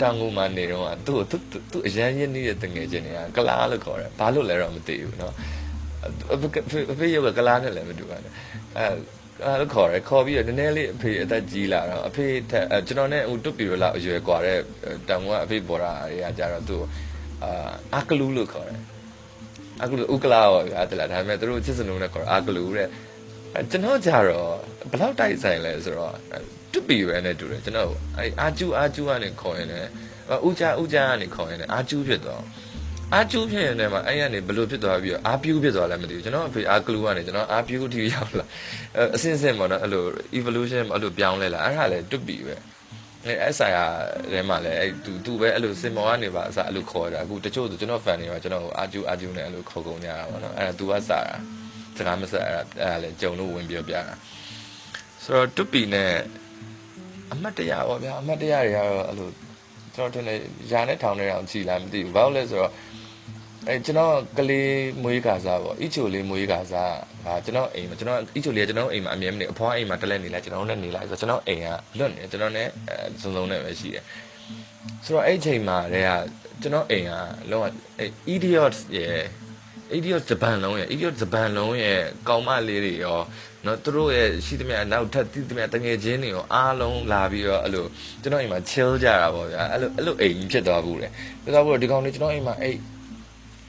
[0.00, 1.36] တောင်ငူမှာနေတော့သူ့သူ
[1.70, 5.32] သူအရန်ရင်းနေတဲ့တငယ်ချင်းတွေကကလားလို့ခေါ်တယ်ဘာလို့လဲတော့မသိဘူးเนาะ
[6.32, 8.32] အဖေရုပ်ကကလားနဲ့လည်းမတူပါနဲ့
[8.76, 8.84] အဲ
[9.44, 14.58] အဲ့လိုခေါ်တယ်ခေါ်ပြီးတော့နည်းနည်းလေးအဖေအသက်ကြီးလာတော့အဖေထက်အဲကျွန်တော်နဲ့ဟိုတွတ်ပြီးတော့လောက်အရွယ်กว่าတဲ့
[15.08, 16.82] တန်မွားအဖေပေါ်တာတွေကကြတော့သူ့
[17.44, 18.80] အာအကလူလို့ခေါ်တယ်
[19.82, 22.88] အကလူဥကလာပါဗျာတလားဒါပေမဲ့သူတို့ချစ်စလုံးနဲ့ခေါ်တာအကလူတဲ့
[23.56, 24.50] အဲကျွန်တော်ကြတော့
[24.90, 26.14] ဘယ်လောက်တိုက်ဆိုင်လဲဆိုတော့
[26.72, 29.88] တွတ်ပြီးပဲနဲ့တူတယ်ကျွန်တော်အဲအာကျူအာကျူကနေခေါ်ရင်လည်း
[30.46, 32.42] ဥကြဥကြကနေခေါ်ရင်လည်းအာကျူဖြစ်တော့
[33.13, 38.45] အာကျူးဖြစ်ရင်လည်းမအဲ့ရနေဘလို့ဖြစ်သွားပြီးတော့အာပြူးဖြစ်သွားလည်းမသိဘူးကျွန်တော်အဖေအာကလူကနေကျွန်တော်အာပြူးအထိရောက်လာ
[39.15, 40.03] အစင်းစင်းပေါ့နော်အဲ့လို
[40.39, 42.55] evolution အဲ့လိုပြောင်းလဲလာအဲ့ဒါလည်းတွတ်ပြီပဲ
[43.25, 43.85] အဲအဲ့ဆိုင်ရာ
[44.31, 51.35] ထဲမှာလည်းအဲ့သူသူပဲအဲ့လိုစင်မော်ကနေပါအစားအဲ့လိုခေါ်တာအခုတချို့ဆိုကျွန်တော် fan တွေပါကျွန်တော်အာကျူးအာကျူးနဲ့အဲ့လိုခေါ်ကုန်ကြတာပေါ့နော်အဲ့ဒါ तू ကစားတာ
[51.97, 54.03] စကားမဆက်အဲ့ဒါအဲ့ဒါလည်းကြုံလို့ဝင်ပြောပြတာ
[55.23, 56.11] ဆိုတော့တွတ်ပြီနဲ့
[57.33, 59.29] အမတ်တရပေါ့ဗျာအမတ်တရတွေကတော့အဲ့လို
[59.95, 60.39] ကျွန်တော်ထင်တယ်
[60.71, 62.71] ယာနဲ့ထောင်နဲ့အောင်ကြည်လာမသိဘူးဘာလို့လဲဆိုတော့
[63.69, 64.71] အဲကျွန်တော်ကလေး
[65.03, 66.93] မွေးကာစားပေါ့အီချိုလေးမွေးကာစား
[67.23, 74.03] ဟာကျွန်တော်အိမ်မှာကျွန်တော်အီချိုလေးကကျွန်တော်အိမ်မှာအမြဲမနေအဖွားအိမ်မှာတက်လက်နေလိုက်ကျွန်တော်နဲ့နေလိုက်ဆိုတော့ကျွန်တော်အိမ်ကလွတ်နေကျွန်တော်နဲ့အဲစုံစုံနဲ့ပဲရှိတယ်
[75.05, 76.11] ဆိုတော့အဲ့ချိန်မှာတည်းက
[76.61, 77.11] ကျွန်တော်အိမ်က
[77.51, 77.65] လုံးဝ
[77.99, 79.21] အဲ idiot ရဲ့
[79.97, 83.19] idiot ဂျပန်လုံးရဲ့ idiot ဂျပန်လုံးရဲ့ကောင်းမလေးတွေရော
[83.65, 87.85] နော်သူတို့ရဲ့ရှိသမျှနောက်ထပ်တည်သမျှတငယ်ချင်းတွေရောအားလုံးလာပြီးတော့အဲ့လို
[88.21, 91.07] ကျွန်တော်အိမ်မှာ chill ကြတာပေါ့ဗျာအဲ့လိုအဲ့လိုအိမ်ကြီးဖြစ်သွားဘူးလေ
[91.43, 92.79] ဖြစ်သွားဘူးဒီကောင်လေးကျွန်တော်အိမ်မှာအိတ်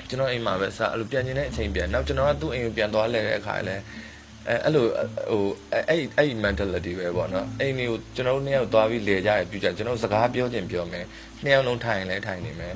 [0.09, 3.77] ကျွန်တော်အိမ်မှာပဲစားအဲ့လိုပြန်ကျင်တဲ့အချိန်ပြန်နောက်ကျွန်တော်ကသူ့အိမ်ကိုပြန်သွားလဲတဲ့အခါလဲ
[4.49, 4.85] အဲအဲ့လို
[5.31, 11.05] ဟိုအဲ့အဲ့ mentality ပဲပေါ့နော်အိမ်တွေကိုကျွန်တော်တို့နှစ်ယောက်သွားပြီးလဲကြရပြူကြကျွန်တော်စကားပြောချင်ပြောမယ်
[11.43, 12.75] နှစ်ယောက်လုံးထိုင်ရင်လည်းထိုင်နေမယ်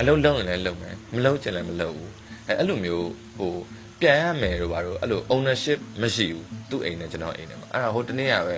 [0.00, 2.12] အလုံးလုံးရင်လည်းလုံးမယ်မလုံးချင်လည်းမလုံးဘူး
[2.48, 3.54] အဲအဲ့လိုမျိုးဟို
[4.00, 8.56] ပြန်ရမယ်တို့ဘာလို့အဲ့လို ownership မရှိဘူးသူ့အိမ်နဲ့ကျွန်တော်အိမ်နဲ့မှာအဲ့ဒါဟိုတနေ့ကပဲ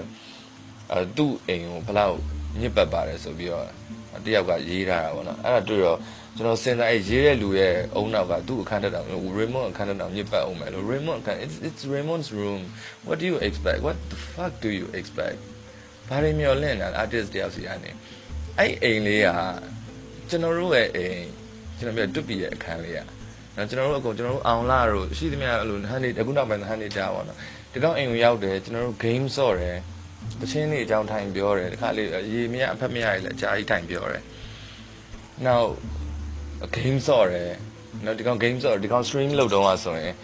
[0.92, 2.16] အဲသူ့အိမ်ကိုဘလောက်
[2.60, 3.66] ညစ်ပတ်ပါတယ်ဆိုပြီးတော့
[4.24, 5.98] တယောက်ကရေးထားတာပေါ့နော်အဲ့ဒါတွေ့တော့
[6.36, 9.00] ကျွန်တော်စဉ်းစားအဲ့ရေးတဲ့လူရဲ့အုံနောက်ကသူ့အခန်းတက်တာ
[9.38, 12.60] Raymond အခန်းတက်တာညစ်ပတ်အောင်မယ်လို့ Raymond အခန်း it's it's Raymond's room
[13.06, 15.38] what do you expect what the fuck do you expect
[16.08, 17.90] ဘာတွေမျော်လင့်တာ artist တယောက်စီကနေ
[18.58, 19.28] အဲ့အိမ်လေးက
[20.28, 21.20] ကျွန်တော်တို့ရဲ့အိမ်
[21.78, 22.98] ကျွန်တော်ပြတွတ်ပြီးရဲ့အခန်းလေးက
[23.56, 27.38] နော်ကျွန်တော်တို့အကုန်ကျွန်တော်တို့အောင်လာတို့ရှိသမျှအဲ့လိုဟန်နေအခုနောက်ပိုင်းဟန်နေတာပေါ့နော်
[27.72, 29.76] ဒီကောင်အိမ်ကိုရောက်တယ်ကျွန်တော်တို့ game ဆော့တယ်
[30.40, 34.22] တချင်းလေးအကြောင်းထိုင်ပြောတယ်တခါလေရေမရအဖက်မရလည်းအကြာကြီးထိုင်ပြောတယ်
[35.46, 35.68] နောက်
[36.76, 37.50] game ဆော့တယ်
[38.04, 40.14] နော်ဒီကောင် game ဆော့ဒီကောင် stream လုပ်တော့ဆိုရင်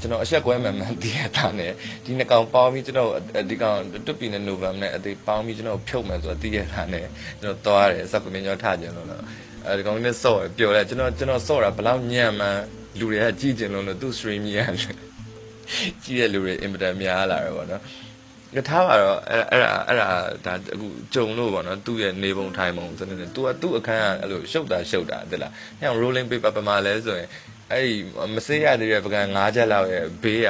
[0.00, 1.72] ကျွန်တော်အဆက်ကွဲမှန်မှန်တည်ရတာနဲ့
[2.04, 3.10] ဒီနှစ်ကောင်ပေါင်းပြီးကျွန်တော်
[3.50, 7.06] ဒီကောင်တွတ်ပီနဲ့ November နဲ့အသေးပေါင်းပြီးကျွန်တော်ဖြုတ်မယ်ဆိုတော့တည်ရတာနဲ့
[7.40, 9.22] ကျွန်တော်သွားတယ်စပ်ပမင်းကျော်ထကြလို့တော့
[9.66, 12.62] အဲဒီကောင်နဲ့ဆော့ပျော်တယ်ကျွန်တော်ကျွန်တော်ဆော့တာဘလောက်ညံ့မှန်း
[12.98, 14.96] လူတွေကကြည့်ကျင်လို့လို့သူ stream ကြီးရတယ်
[16.04, 17.82] ကြည့်ရလူတွေအင်မတန်များလာတယ်ပေါ့နော်
[18.54, 20.08] ကထားပါတော့အဲ့အဲ့ဒါအဲ့ဒါ
[20.46, 27.28] ဒါအခုကြုံလို့ပေါ့နော်သူ့ရဲ့နေပုံထိုင်ပုံစနစ်နဲ့ तू ကသူ့အခန်းကအဲ့လိုရှုပ်တာရှုပ်တာတဲ့လားညောင် rolling paper ပမာလဲဆိုရင်
[27.72, 27.94] အဲ့ဒီ
[28.34, 30.48] မစေးရသေးတဲ့ပကံ၅ချက်လောက်ရဲ့ဘေးက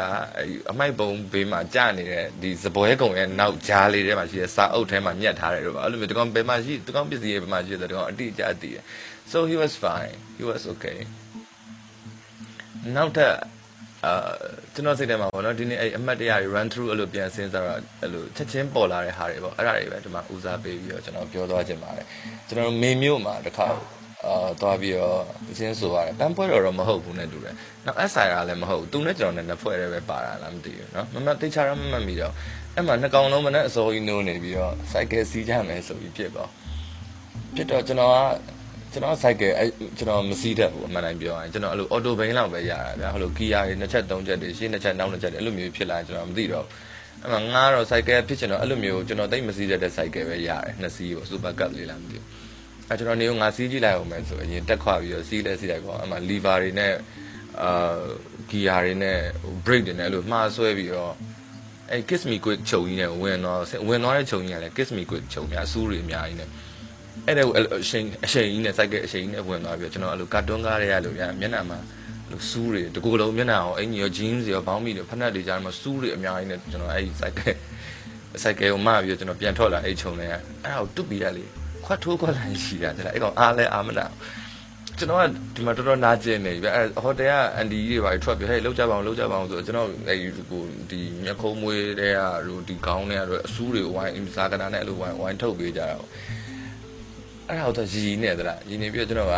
[0.71, 8.83] အမိုက်ပုံဘေးမှာကြာနေတဲ့ဒီစပွဲကုံရဲ့နောက်ကြားလေးထဲမှာရှိတဲ့စာအုပ်ထဲမှာညက်ထားတယ်တော့အဲ့လိုမျိုးဒီကောင်ဘယ်မှာရှိဒီကောင်ပစ္စည်းရဲ့ဘယ်မှာရှိတယ်ဒီကောင်အတိအကျသိတယ်
[9.31, 10.99] so he was fine he was okay
[12.97, 13.35] နောက်ထပ်
[14.06, 14.14] အာ
[14.74, 22.06] ကျွန်တော်စိတ်ထဲမှာပေါ့နော်ဒီနေ့အဲ့အမှတ်တရတွေ run through အဲ့လိုပြန်စဉ်းစားတော့အဲ့လိုချက်ချင်းပေါ်လာတဲ့ဟာတွေပေါ့အဲ့ဒါတွေပဲဒီမှာဦးစားပေးပြီးတော့ကျွန်တော်ပြောသွားခြင်းပါတယ်
[22.48, 23.68] ကျွန်တော်မေမျိုးမှာတစ်ခါ
[24.26, 32.34] အာသွားပြီးတော့တချင်းဆိုရတယ်တန်းပွဲတော်တော့မဟုတ်ဘူးနဲ့တူတယ်နောက် SIR လည်းမဟုတ်ဘူးသူနဲ့ကျွန်တော်နဲ့နှစ်ဖွဲ့တည်းပဲပါတာလားမသိဘူးเนาะမမသိချာတော့မမှတ်မိတော့
[32.76, 36.50] အဲ့မှာနှစ်ကောင်လုံးမနဲ့အစိုးရနိုးနေပြီးတော့ cycle စီးကြမယ်ဆိုပြီးဖြစ်တော့
[37.56, 38.18] ဖြစ်တော့ကျွန်တော်က
[38.97, 39.67] ကျွန်တော် cycle အဲ
[39.99, 46.67] ကျွန်တော်မစီးတတ်ဘူးအမှန်တိုင်းပြောရင်ကျွန်တော်အဲ့လို auto bane လောက်ပဲရတာဗျာဟိုလို gear တွေနှစ်ချက်သုံးချက်တွေရှေ့နှစ်ချက်နောက်နှစ်ချက်တွေအဲ့လိုမျိုးဖြစ်လာကျွန်တော်မသိတော့
[47.23, 52.25] အဲ့မှာငါတော့ cycle ဖြစ်ချင်တော့အဲ့လိုမျိုးကျွန်တော်တိတ်မစီးတတ်တဲ့ cycle ပဲရတယ်နှစ်စီးကို super cup လေးလားမသိဘူး
[52.89, 56.93] အဲကျွန်တော်နေငါစီးကြည့်လိုက်အောင်မယ်ဆိုအရင်တက်ခွာပြီးတော့စီးလဲစီးလိုက်ပေါ့အဲ့မှာ lever တွေနဲ့
[57.63, 57.99] အာ
[58.51, 59.19] gear တွေနဲ့
[59.65, 61.13] brake တွေနဲ့အဲ့လိုမှားဆွဲပြီးတော့
[61.91, 66.51] အဲ kiss me quick ချုပ်ကြီးနဲ့ဝင်တော့ဝင်တော့တဲ့ချုပ်ကြီးကလည်း kiss me quick ချုပ်များအဆူးတွေအများကြီးနဲ့
[67.27, 71.79] အဲ့ဒါကိုအရှိန်အရှိန်ကြီးနဲ့စိုက်ကဲအရှိန်ကြီးနဲ့ဝင်သွားပြီးတော့ကျွန်တော်အဲ့လိုကာတွန်းကားတွေရလို့ဗျာမျက်နှာမှာ
[72.31, 77.51] လို့စူးတွေတကူလုံးမျက်နှာအောင်အင်ကြီးရော jeans ရောဘောင်းမီတွေဖက်နက်တွေကြားမှာစူးတွေအများကြီးနဲ့ကျွန်တော်အဲ့ဒီစိုက်ကဲ
[78.43, 81.45] စိုက်ကဲကိုမှပြီးတော့ကျွန်တော်ပြန်ထွက်လာအဲ့ချုံလဲအဲ့ဒါကိုတွတ်ပြီးရလေ
[81.85, 84.13] ခွတ်ထိုးခွက်လိုက်ရှိတာတဲ့အဲ့ကောင်အားလဲအားမလား
[84.99, 96.09] ကျွန်တော်ကဒီမှာတော်တော်နာကျင်နေပြီအဲဟိုတယ်ကအန်ဒီကြီးတွေပါထွက်ပြီးဟဲ့လောက်ကြပါအောင်လောက်ကြပါအောင်ဆိုကျွန်တော်အဲဒီကိုဒီမျက်ခုံးမွေးတဲ့ဟာတို့ဒီခေါင်းတွေကအဆူးတွေဝိုင်းအင်စာကနာနဲ့အဲ့လိုဝိုင်းဝိုင်းထုတ်ပေးကြတာပေါ့
[97.51, 99.35] အဲ့ဒါတော့ရည်နေသလားရည်နေပြီးတော့ကျွန်တော်က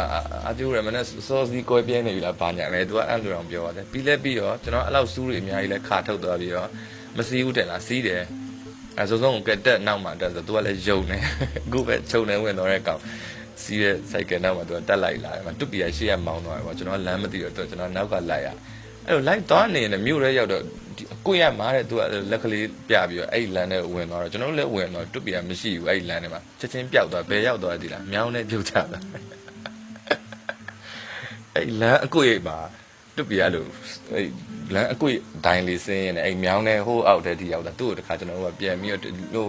[0.49, 6.69] အကျိုးရမနဲ့စောစီကွဲပြဲနေပြီလားဘာညာလဲသူကအဲ့လိုတော့ပြောပါတယ်ပြီးလဲပြီးတော့ကျွန်တော်အဲ့လောက်စူးတွေအများကြီးလဲခါထုတ်သွားပြီးတော့
[7.17, 8.23] မစီးဘူးတယ်လားစီးတယ်
[8.99, 11.19] အဲဆိုဆုံးကတက်နောက်မှတက်ဆိုသူကလည်းယုံနေ
[11.67, 13.01] အခုပဲခြုံနေဝင်တော့တဲ့ကောင်
[13.63, 18.49] စီးတဲ့စိုက်ကယ်နောက်မှာသူကတက်လိုက်လာတယ်မှာတွပီရရှေ့ရမောင်းသွားတယ်ပေါ့ကျွန်တော်လမ်းမသိတော့ကျွန်တော်နောက်ကလိုက်ရ
[19.09, 20.63] အဲ့လို live သွားနေနေမြို့ရဲရောက်တော့
[20.97, 28.99] ဒီအကိုရမားတဲ့သူကလက်ကလေးပြပြီးတော့အဲ့လမ်းထဲဝင်သွားတော့ကျွန်တော်တို့လည်းဝင်တော့တွတ်ပြမရှိဘူးအဲ့လမ်းထဲမှာချက်ချင်းပျောက်သွားဘယ်ရောက်သွားသည်လားမြောင်းနဲ့ပြုတ်ချတာ
[31.55, 32.59] အဲ့လမ်းအကိုရမှာ
[33.17, 33.65] တွတ်ပြအဲ့လို
[34.15, 34.27] အဲ့
[34.75, 35.11] လမ်းအကို
[35.47, 39.03] ဒိုင်းလေးဆင်းရင်အဲ့မြောင်းနဲ့ဟိုးအောက်ထဲထိရောက်တာသူ့ကိုတခါကျွန်တော်တို့ကပြန်ပြီးတော့
[39.35, 39.47] ဟို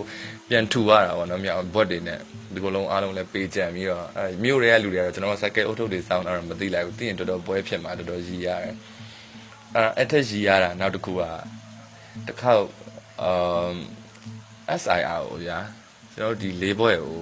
[0.49, 2.19] ပြန်ထူရတာပေါ့နော်မြောင်းဘွက်တွေနဲ့
[2.53, 8.75] ဒီကုလုံးအားလုံးလည်းပေးကြံပြီးတော့အဲ့မြို့ရဲကလူတွေကတော့ကျွန်တော်ကစက်ကဲအုတ်ထုပ်တွေစောင်းတာတော့မသိလိုက်ဘူးသိရင်တော်တော်ပွဲဖြစ်မှာတော်တော်ရည်ရတယ်
[9.75, 11.21] အဲ့အထက်ရည်ရတာနောက်တစ်ခုက
[12.27, 12.65] တစ်ခေါက်
[13.21, 13.23] အ
[13.69, 13.77] မ်
[14.81, 15.57] SIR ကိုဗျာ
[16.13, 17.21] ကျွန်တော်ဒီလေးဘွဲကို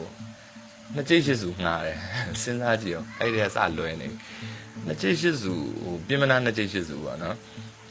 [0.95, 1.97] နှစ်ကြိတ်ရှိစုငှားတယ်
[2.41, 4.07] စဉ်းစားကြည့်အောင်အဲ့ဒီကစလွယ်နေ
[4.85, 7.35] နှစ်ကြိတ်ရှိစုဟိုပြင်မနာနှစ်ကြိတ်ရှိစုပေါ့နော်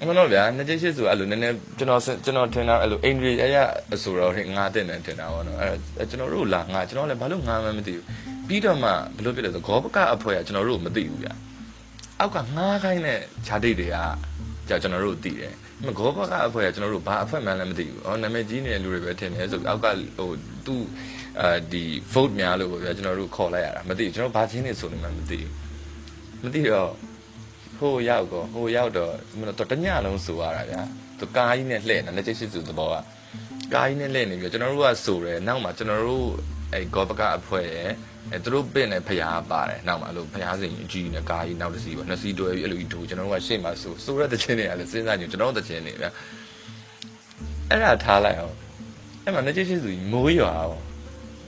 [0.00, 3.56] အမှန်တော့ဗျာနှစ်ကြိတ်ရှိစုအဲ့လိုနည်းနည်းကျွန်တော်ကျွန်တော်ထင်တာအဲ့လိုအိန္ဒြေအရ
[3.94, 8.04] အဆိုတော့ငါးတဲ့နဲ့ထင်တာပေါ့နော်အဲ့ကျွန်တော်တို့လာငါကျွန်တော်လည်းဘာလို့ငါမှမသိဘူး
[8.48, 11.32] ပြီးတော့မှဘလို့ဖြစ်လဲဆိုဂောဘကအဖွဲကကျွန်တော်တို့မသိဘူးဗျာ
[12.20, 13.96] အောက်ကငါးခိုင်းတဲ့ခြာတိတ်တွေက
[14.68, 15.52] ကြာကျွန်တော်တို့သိတယ်
[15.84, 19.86] မဂောဘကအဖွဲကကျွန်တော်တို့ဘာအဖွဲမှန်းလည်းမသိဘူး။အော်နာမည်ကြီးနေတဲ့လူတွေပဲထင်တယ်ဆိုပြီးအောက်က
[20.18, 20.30] ဟို
[20.66, 20.82] သူ့
[21.40, 25.50] အာဒီ vote များလို့ပေါ့ဗျာကျွန်တော်တို့ခေါ်လိုက်ရတာမသိဘူးကျွန်တော်ဘာချင်းနေဆိုနေမှမသိဘူး။
[26.42, 26.90] မသိတော့
[27.78, 30.82] ဟိုရောက်တော့ဟိုရောက်တော့မလို့တော့တညလုံးဆိုရတာဗျာ။
[31.18, 32.94] သူကားကြီးနဲ့လှည့်နေလက်ချိတ်ရှိစုသဘောက
[33.74, 36.28] ကားကြီးနဲ့လှည့်နေပြီးကျွန်တော်တို့ကဆိုတယ်နောက်မှကျွန်တော်တို့
[36.72, 37.90] အဲဂောဘကအဖွဲရဲ့
[38.32, 46.10] အဲသူတို့ပင့်နေဖျားပါတယ်နောက်မှအဲ့လိုဖျားစိန်အကြီးနဲ့ကားကြီးနောက်တစ်စီးပေါ့နှစ်စီးတွဲပြီးအဲ့လိုကြီးဒူကျွန်တော်တို့ကရှေ့မှာဆိုဆိုတဲ့တခြင်းတွေကလည်းစဉ်းစားကြည့်ကျွန်တော်တို့တခြင်းတွေဗျာ
[47.70, 48.54] အဲ့ဒါထားလိုက်အောင်
[49.24, 50.80] အဲ့မှာနှစ်ချက်ရှိစုကြီးမိုးရွာအောင်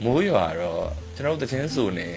[0.05, 0.83] မိုးရွာတော့
[1.15, 2.09] ကျွန်တော်တို့တခြင်းဆိုနေ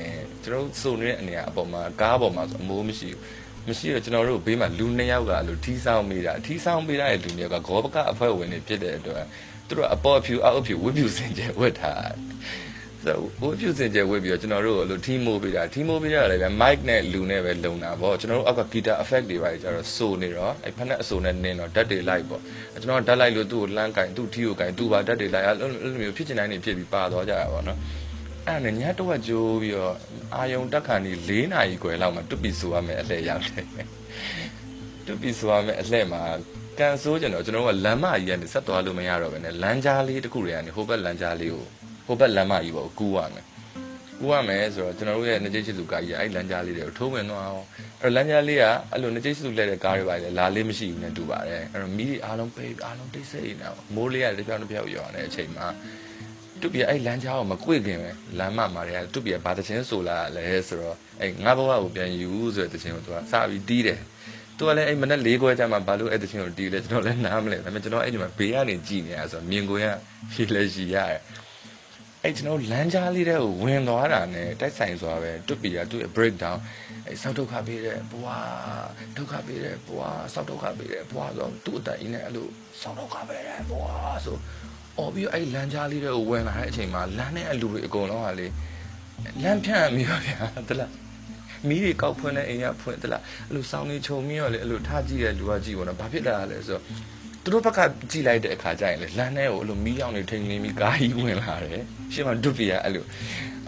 [0.45, 9.25] ကျွန်တော်တို့ဆိုနေတဲ့အနေအပေါ်မှာကားပေါ်မှာဆိုအမိုးမရှိဘူးမရှိတော့ကျွန်တော်တို့ဘေးမှာလူနှစ်ယောက်ကအဲ့လိုထီးဆောင်မိတာထီးဆောင်မိတဲ့လူနှစ်ယောက်ကဂောဘကအဖွဲဝင်နေဖြစ်တဲ့အတွက်
[9.69, 12.13] သူတို့အပေါ်အဖြူအောက်အဖြူဝတ်ဖြူစင်ကြယ်ဝတ်ထား
[13.05, 22.43] ဆိုဝတ်ဖြူစင်ကြယ်ဝတ်ပြီးတော့ကျွန်တော်တို့အဲ့လိုထီးမိုးပေးတာထီးမိုးပေးတာလည်းပဲ mic နဲ့လူနဲ့ပဲလုံတာပေါ့ကျွန်တော်တို့အောက်က guitar effect တွေပါကြတော့ဆိုနေတော့အဲ့ဖက်နဲ့အဆိုနဲ့နင်းတော့ဓာတ်တွေလိုက်ပေါ့
[22.83, 27.79] ကျွန်တော်ဓာတ်လိုက်လို့သူ့ကိုလှမ်းကင်သူ့ထီးကိုကင်သူ့ပါဓာတ်တွေလိုက်အဲ့လိုမျိုးဖြစ်ချင်တိုင်းနေဖြစ်ပြီးပါသွားကြတာပေါ့နော်
[28.47, 29.95] အဲ့နဲ့ညတော့ကြိုးပြီးတော့
[30.35, 33.67] အာယုံတက်ခါနေ၄နာရီခွဲလောက်မှတွပီဆိုရမယ်အလှည့်ရောက်တယ်
[35.07, 36.23] တွပီဆိုရမယ်အလှည့်မှာ
[36.79, 41.67] ကန်ဆိုးကြတော့ကျွန်တော်ကလမ်းမကြီးကနေဆက်သွားလို့မရတော့ဘဲနဲ့လမ်းကြားလေးတစ်ခုတွေကနေဟိုဘက်လမ်းကြားလေးကို
[42.13, 43.45] ဟိုဘက်လမ်းမကြီးပေါ့ကူးရမယ်
[44.21, 47.65] ကူးရမယ်ဆိုတော့ကျွန်တော်တို့ရဲ့နေချိတ်ချစ်သူကားကြီးအဲ့လမ်းကြားလေးတွေကိုထိုးဝင်သွားအောင်
[48.03, 55.67] အဲ့လမ်းကြားလေးကအဲ့လိုနေချိတ်ချစ်သူလက်တဲ့ကားတွေပါလေလာလေးမရှိဘူးနဲ့တူပါတယ်အဲ့တော့မီးတွေအားလုံးပိတ်အားလုံးတိတ်ဆိတ်နေတာမိုးလေးကတစ်ပြောင်းတစ်ပြောင်းရွာနေတဲ့အချိန်မှာ
[56.61, 64.01] တူပြအဲ့လမ်းကြားကိုမကွေ့ခင်ပဲလမ်းမမှာတွေကတူပြဘာတချင်းဆိုလာလဲဆိုတော့အဲ့ငါဘဝကိုပြန်ယူဆိုတဲ့တချင်းကိုသူကစပြီးတီးတယ်
[64.57, 69.85] သူကလည်းအဲ့မနေ့၄ခွဲကျမှဘာလို့အဲ့တချင်းကိုတီးလဲကျွန်တော်လည်းနားမလဲဒါပေမဲ့ကျွန်တော်အဲ့ဒီမှာဘေးကနေကြည်နေရဆိုတော့မြင်ကိုရ
[70.33, 71.21] ရှိလဲရှိရတယ်
[72.25, 76.59] အဲ့ကျွန်တော်လမ်းကြားလေးတဲ့ကိုဝင်သွားတာနဲ့တိုက်ဆိုင်စွာပဲတွတ်ပီကသူ့ရဲ့ break down
[77.07, 78.39] အဲ့ဆောက်ဒုက္ခပေးတဲ့ဘွာ
[79.17, 82.47] ဒုက္ခပေးတဲ့ဘွာဆောက်ဒုက္ခပေးတဲ့ဘွာဆိုတော့သူ့အတိုင်နဲ့အဲ့လို
[82.81, 84.37] ဆောက်ဒုက္ခပေးတဲ့ဘွာဆို
[84.99, 88.47] အော်ပြီးအဲ့လမ်းကြားလေးတဲ့ကိုဝင်လာတဲ့အချိန်မှာလမ်းနဲ့အလူတွေအကုန်လုံးဟာလေ
[89.43, 90.91] လမ်းဖြန့်မိပါဗျာတလား
[91.69, 96.83] မီးတွေကောက်ဖွင့်တဲ့အိမ်ကဖွင့်တလားအဲ့လိုစောင်းနေခြုံပြီးတော့လေအဲ့လိုထားကြည့်တဲ့လူကကြည့်ပေါ့နော်ဘာဖြစ်လာလဲဆိုတော့
[97.43, 103.05] သူတို့ဘက်ကကြည့်လိုက်တဲ့အခါကျရင်လေလမ်းထဲကိုအဲ့လိုမီးရောင်တွေထိန်နေပြီးကားကြီးဝင်လာတယ်ရှင်းမဒုပီကအဲ့လို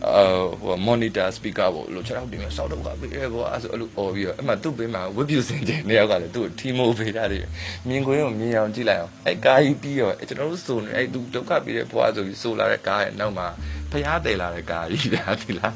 [0.07, 0.25] အာ
[0.63, 7.41] ဟို monitor speaker ပေါ့လို့ခြေထောက်တင်ပြီးစောက်တော့ကပေးရဲကွာအဲ့ဆိုအဲ့လိုអော်ပြီးတော့အဲ့မှာသူ့ဘေးမှာဝက်ပြူစင်တဲ့နေရာကလည်းသူ့ထီမိုးပေးတာတွေ
[7.89, 13.47] မြင်ကွင်းကိုမြင်အောင်ကြည့်လိုက်အောင်အဲ့ကားကြီးပြီးတော့ကျွန်တော်တို့စုံနေအဲ့သူဒုက္ခပြီးတဲ့ဘွားဆိုပြီးဆိုလာတဲ့ကားရဲ့နောက်မှာ
[13.91, 15.75] ဖျားတယ်လာတဲ့ကားကြီးဗျာဒီလား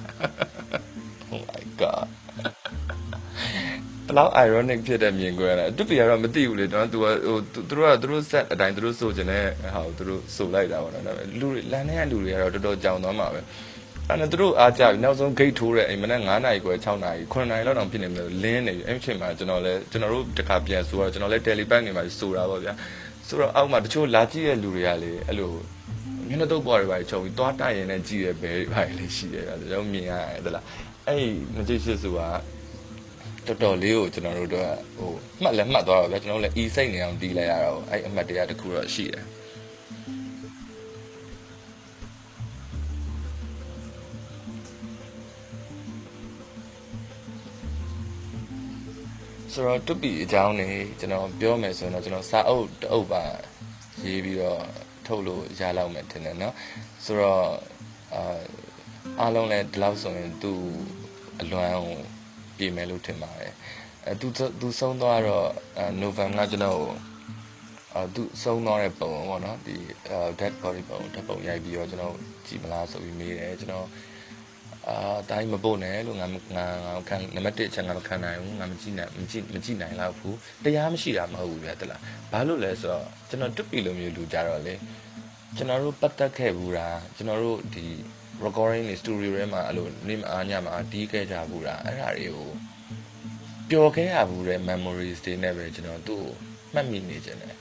[1.30, 2.08] Oh my god
[4.09, 9.44] ဘလောက် ironic ဖြစ်တဲ့မြင်ကွင်းလဲတူပီကတော့မသိဘူးလေတော့သူကဟိုသူတို့ကသူတို့ set အတိုင်းသူတို့ဆိုချင်တဲ့
[9.75, 13.40] ဟာကိုသူတို့ဆိုလိုက်တာပေါ့နော်ဒါပေမဲ့လူတွေလမ်းထဲကလူတွေကတော့တော်တော်ကြောင်သွားမှာပဲ
[14.09, 22.73] အဲ့တော့သူတို့အားကြပြီနောက်ဆုံး gate ထိုးတဲ့အိမ်မနက်9နာရီခွဲ6နာရီ9နာရီလောက်တောင်ဖြစ်နေတယ်လင်းနေပြီအဲ့ဒီအချိန်မှာကျွန်တော်လည်းကျွန်တော်တို့တခါပြန်ဆိုတော့ကျွန်တော်လည်း telepack နေမှာဆိုတာပေါ့ဗျာ
[23.29, 25.53] ဆိုတော့အောက်မှာတချို့လာကြည့်တဲ့လူတွေကလေအဲ့လို
[26.29, 30.64] မျက်နှာတုပ်ပေါ်တွေပါချုံပြီးသွားတိုက်ရင်လည်းကြည့်ရဘဲတွေပါလေရှိတယ်ဗျာကျွန်တော်မြင်ရတယ်တလား
[31.07, 31.25] အဲ့
[31.57, 32.58] မကြည့်ရှိစုကတော်
[33.63, 39.25] တော်လေးကိုကျွန်တော်တို့တော့ဟိုမှတ်လည်းမှတ်သွားတော့ဗျာကျွန်တော်လည်း e စိတ်နေအောင်တီးလိုက်ရတော့အဲ့အမှတ်တရားတစ်ခုတော့ရှိတယ်
[49.53, 53.23] ဆိုတော့တွပီအကြောင်းနေကျွန်တော်ပြောမယ်ဆိုရင်တော့ကျွန်တော်စာအုပ်တအုပ်ပါ
[54.06, 54.63] ရေးပြီးတော့
[55.06, 56.53] ထုတ်လို့ရလောက်မယ်ထင်တယ်เนาะ
[57.03, 57.43] ဆိုတော့
[58.13, 58.39] အာ
[59.19, 60.62] အားလုံးလည်းဒီလောက်ဆိုရင်သူ့
[61.41, 61.97] အလွမ်းကို
[62.59, 63.53] ပြင်မယ်လို့ထင်ပါတယ်
[64.07, 64.29] အဲသူ
[64.61, 65.49] သူဆုံးသွားတော့
[66.01, 66.81] နိုဗ ెంబర్ ကကျွန်တော်
[67.94, 69.77] အဲသူဆုံးသွားတဲ့ပုံပေါ့နော်ဒီ
[70.40, 72.14] dead body ပုံဓာတ်ပုံရိုက်ပြီးတော့ကျွန်တော်
[72.47, 73.87] ကြည်မလားဆိုပြီးမေးတယ်ကျွန်တော်
[74.88, 74.97] အာ
[75.29, 82.01] တာကြီးမပို့နဲ့လို့ငါမငါငါခံနံပါတ်1အချက်ငါမခံနိုင်ဘူးငါမကြည့်နိုင်မကြည့်မကြည့်နိုင်တော့ဘူးတရားမရှိတာမဟုတ်ဘူးဗျတလား
[82.33, 84.75] ဘာလို့လဲဆိုတော့ကျွန်တော်တွပီလိုမျိုးလူကြတော့လေ
[85.57, 87.85] ကျွန်တော်တို့ပတ်သက်ခဲ့ဘူးတာကျွန်တော်တို့ဒီ
[88.44, 92.51] recording တွေ studio ထဲမှာအဲ့လိုနေမအားညမှာတီးခဲ့ကြဘူးတာအဲ့ဒါတွေကို
[93.70, 96.33] ပျော်ခဲ့ရဘူးတဲ့ memories တွေနဲ့ပဲကျွန်တော်သူ့ကို
[96.74, 97.55] မှတ်မိနေခြင်းတယ်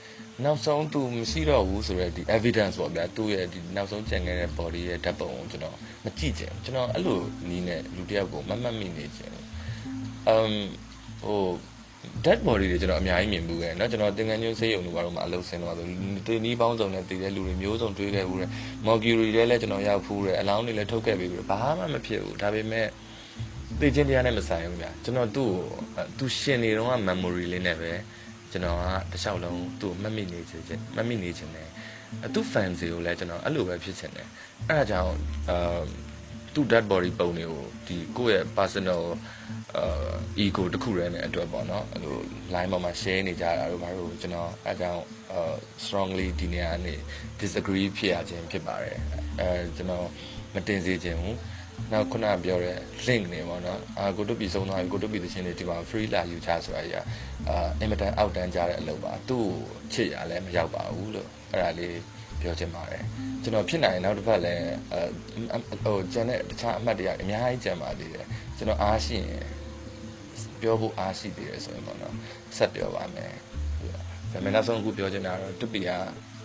[0.44, 9.34] နောက်ဆုံးသူမရှိတော့ဘူးဆိုတော့ဒီ evidence ပေါ့ဗျာသူ့ရဲ့ဒီနောက်ဆုံးကြံခဲ့တဲ့ body ရဲ့ဓာတ်ပုံကိုကျွန်တော်မကြည့်ချင်ကျွန်တော်အဲ့လိုနီးနဲ့လူတစ်ယောက်ကိုမမှတ်မိနေခြင်း
[10.34, 10.54] um
[11.24, 11.44] ဟို
[12.25, 15.87] dead body တွေကျွန်တော်အများကြီးမြင်ဘူးခဲ့เนาะကျွန်တော်တင်ငန်းညိုးဆေးရုံတွေဘာလို့မှအလုပ်ဆင်းတော့ဆို
[16.27, 18.51] တင်နီးပေါင်းစုံနဲ့တည်တဲ့လူတွေမျိုးစုံတွေးခဲ့ဘူးတယ်
[18.87, 22.87] mercury တွေလည်းကျွန်တော်ရောက်ဖူးတယ်အလောင်းတွေလည်းထုတ်ခဲ့ပြီးဘူးဘာမှမဖြစ်ဘူးဒါပေမဲ့
[23.81, 25.51] သိချင်းတရားနဲ့မဆိုင်ဘူးဗျာကျွန်တော်သူ့
[25.97, 27.93] ကိုသူရှင်နေတော့က memory လေးနဲ့ပဲ
[28.53, 30.65] ကျွန်တော်ကတစ်လျှောက်လုံးသူ့ကိုမှတ်မိနေခြင်း
[30.95, 31.69] မှတ်မိနေခြင်းတယ်
[32.25, 34.29] အသူ fans တွေကိုလည်းကျွန်တော်အဲ့လိုပဲဖြစ်ချင်တယ်
[34.69, 35.15] အဲ့ဒါကြောင့်
[35.51, 35.81] အာ
[36.55, 39.03] သူ့ dead body ပုံတွေကိုဒီကိုယ့်ရဲ့ personal
[39.78, 42.16] အာ ego တစ်ခုရဲနဲ့အတွက်ပေါ့နော်အဲ့လို
[42.54, 45.02] line ပေါ်မှာ share နေကြတာတို့ဘာလို့ကျွန်တော်အဲကြောင့်
[45.84, 46.94] strongly ဒီနေရာနေ
[47.42, 48.98] disagree ဖြစ်ရခြင်းဖြစ်ပါတယ်
[49.40, 50.08] အဲကျွန်တော်
[50.54, 51.38] မတင်စေခြင်းဘူး
[51.92, 56.96] နောက်ခုနပြောတဲ့ link နေပေါ့နော်အာကိုတို့ပြည်ဆုံးသွားပြီကိုတို့ပြည်သချင်းတွေဒီမှာ free လာယူချဆိုတာကြီး
[57.50, 59.46] အာအင်မတန်အောက်တန်းကြတဲ့အလုပ်ပါသူ့
[59.94, 61.98] ချစ်ရလဲမရောက်ပါဘူးလို့အဲ့ဒါလေး
[62.42, 63.04] ပြောချင်ပါတယ်
[63.44, 68.26] ကျွန်တော်ဖြစ်နိုင်ရင်နောက်တစ်ပတ်လည်းအဲဟိုကျန်တဲ့တခြားအမှတ်တရအများကြီးကျန်ပါသေးတယ်
[68.58, 69.46] ကျွန်တော်အားရှိရင်
[70.62, 72.16] ပြောဖို့အားရှိသေးတယ်ဆိုရင်ပေါ့နော်
[72.58, 73.34] ဆက်ပြောပါမယ်
[74.32, 75.98] ဒါပေမဲ့နောက်ဆုံးအခုပြောချင်တာတော့တူပီယာ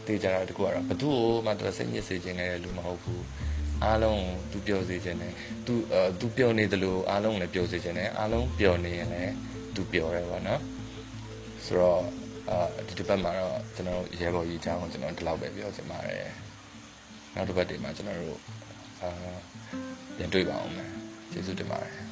[0.06, 3.24] တေးကြတာတကူကတော့ဘသူ့ကိုမှသူစိတ်ညစ်စေခြင်းနဲ့လူမဟုတ်ဘူး
[3.84, 5.32] အားလုံးသူပြောစေခြင်းနဲ့
[5.66, 9.32] သူအဲသူပြောနေတယ်လို့အားလုံးလည်းပြောစေခြင်းနဲ့အားလုံးပြောနေရင်လည်း
[9.74, 10.60] သူပြောရဲပေါ့နော်
[11.64, 12.02] ဆိုတော့
[12.50, 16.26] အာဒီတစ်ပတ်မှာတော့ကျွန်တော်ရဲဘော်ကြီးအကြောင်းကိုကျွန်တော်ဒီလောက်ပဲပြောချင်ပါတယ်
[17.34, 18.38] နောက်တစ်ပတ်တွေမှာကျွန်တော်တို့
[19.00, 19.10] အာ
[20.16, 21.01] ပြန်တွေ့ပါအောင်မယ်
[21.32, 22.11] ကျေးဇူးတင်ပါတယ်